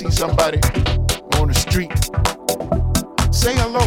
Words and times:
see 0.00 0.10
somebody 0.10 0.58
on 1.38 1.48
the 1.48 1.54
street, 1.54 1.92
say 3.30 3.54
hello, 3.54 3.84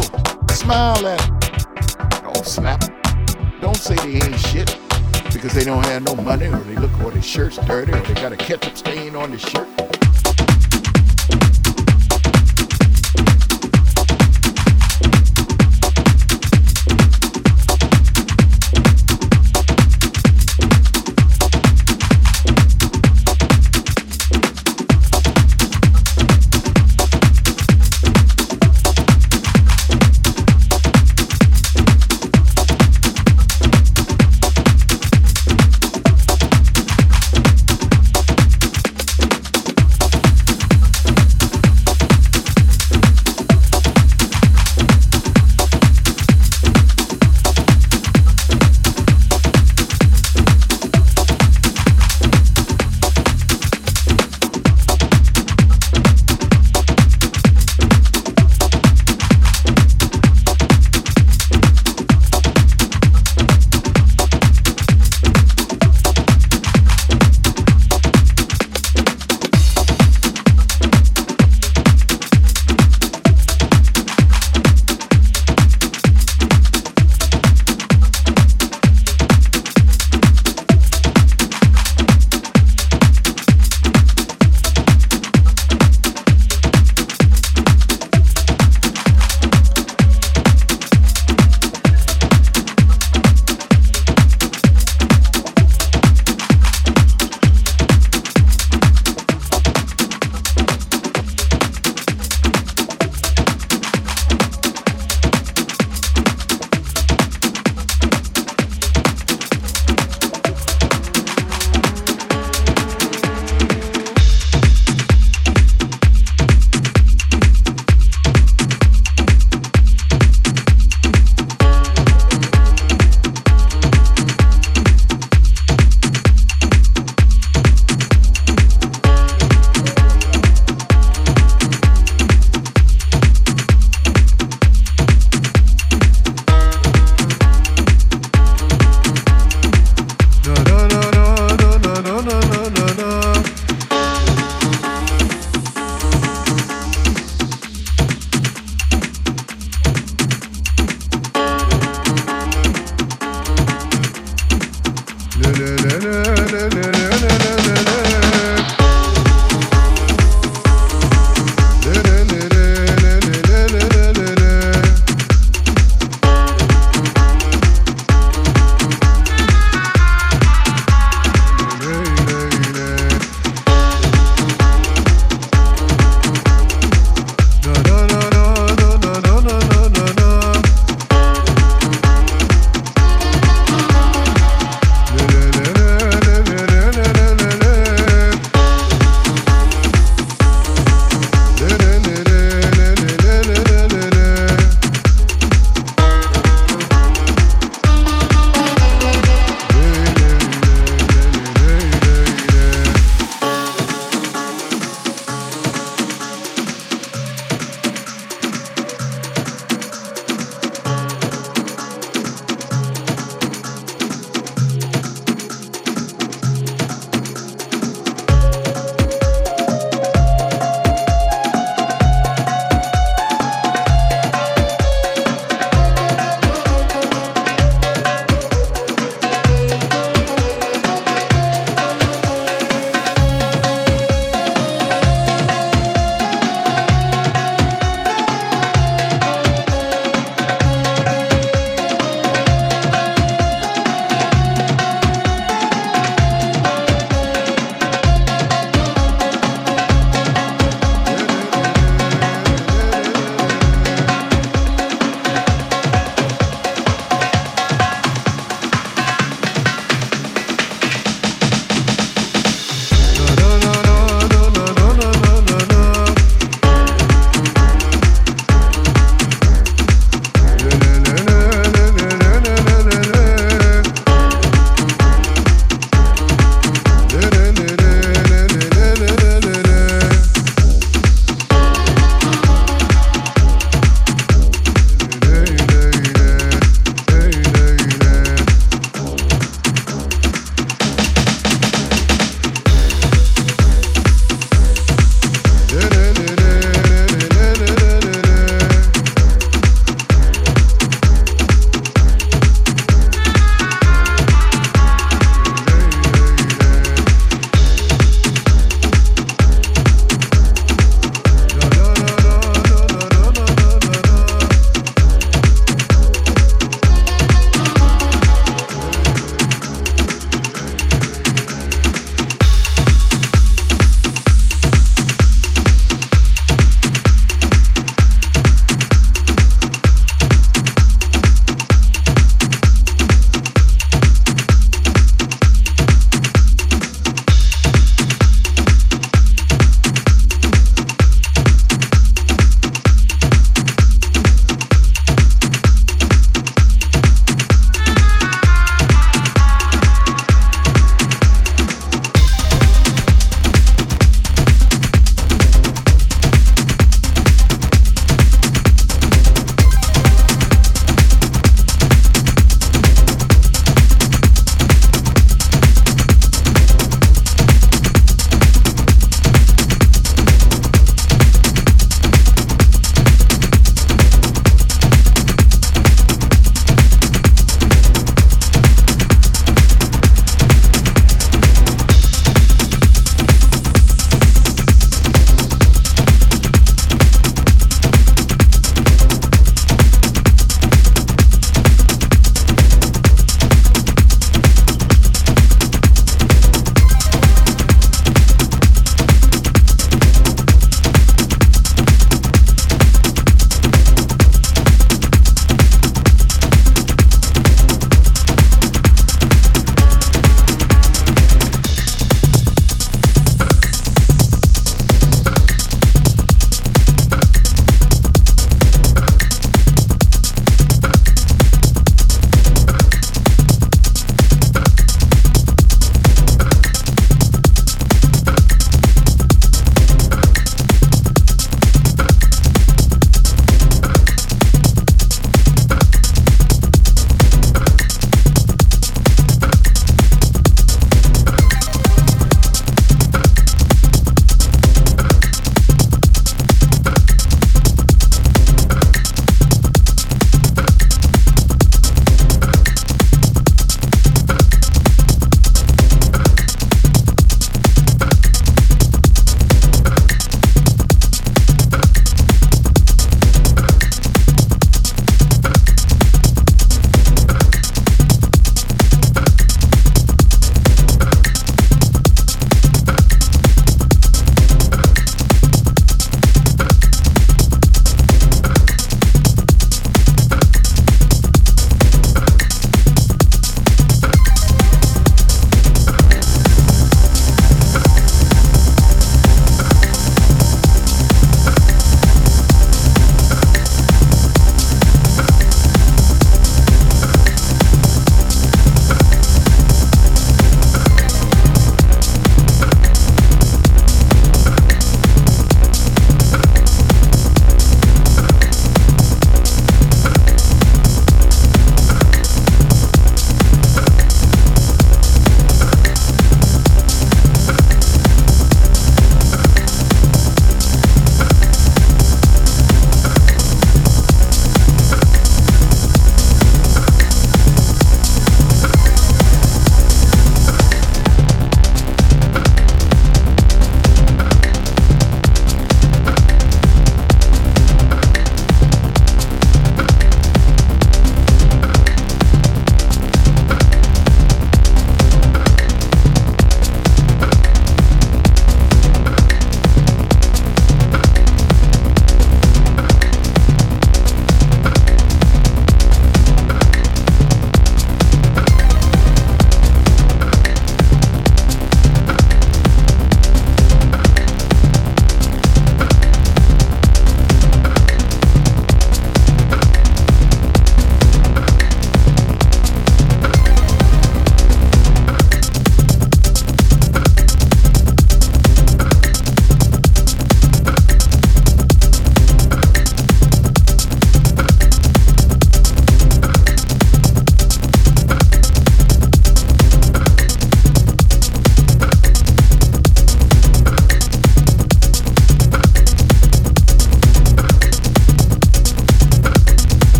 smile 0.54 1.04
at 1.08 1.18
them. 1.18 2.22
Don't 2.22 2.46
slap 2.46 2.80
them. 2.82 3.52
Don't 3.60 3.76
say 3.76 3.96
they 3.96 4.24
ain't 4.24 4.38
shit 4.38 4.78
because 5.32 5.52
they 5.54 5.64
don't 5.64 5.84
have 5.86 6.04
no 6.04 6.14
money 6.14 6.46
or 6.46 6.58
they 6.58 6.76
look 6.76 6.92
or 7.00 7.10
their 7.10 7.20
shirt's 7.20 7.56
dirty 7.66 7.90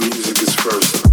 the 0.00 0.10
music 0.10 0.42
is 0.42 0.54
first. 0.56 1.05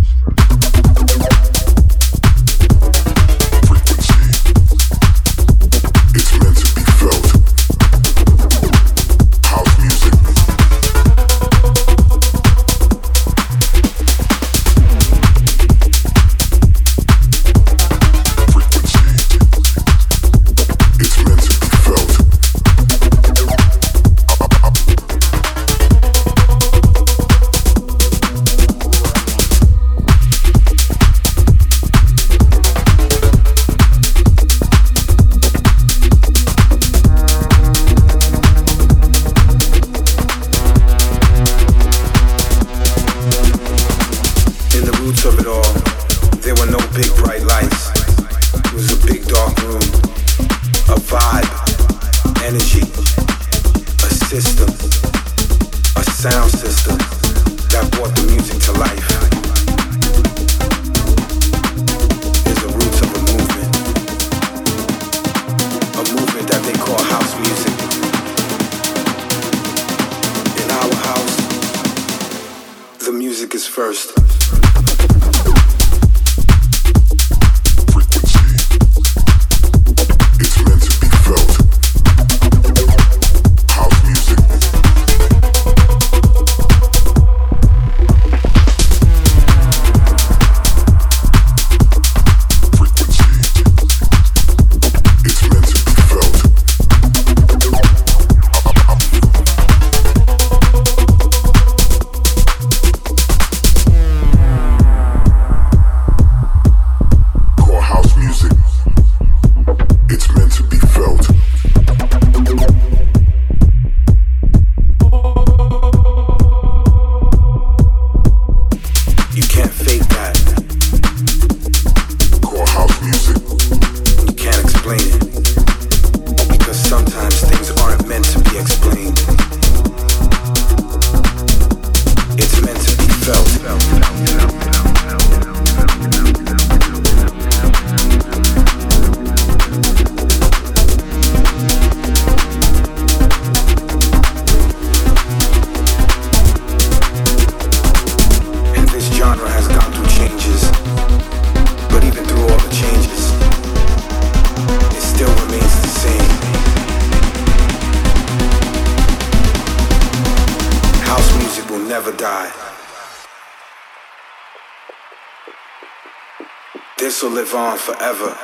Forever, 167.78 168.36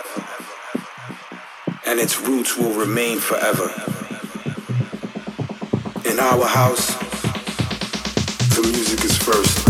and 1.87 1.99
its 1.99 2.21
roots 2.21 2.55
will 2.55 2.73
remain 2.73 3.17
forever. 3.17 3.73
In 6.05 6.19
our 6.19 6.45
house, 6.45 6.93
the 8.55 8.61
music 8.61 9.03
is 9.03 9.17
first. 9.17 9.68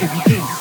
You. 0.00 0.59